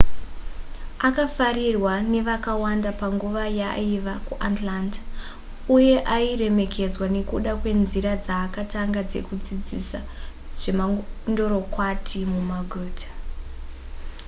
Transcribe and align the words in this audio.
akafarirwa 1.07 1.93
nevakawanda 2.11 2.89
panguva 2.99 3.43
yaaiva 3.59 4.15
kuatlanta 4.27 5.01
uye 5.75 5.95
airemekedzwa 6.17 7.05
nekuda 7.15 7.51
kwenzira 7.61 8.11
dzaakatanga 8.25 9.01
dzekudzidzisa 9.09 9.99
zvemandorokwati 10.57 12.19
mumaguta 12.31 13.09